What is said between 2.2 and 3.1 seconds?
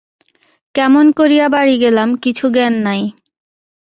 কিছু জ্ঞান নাই।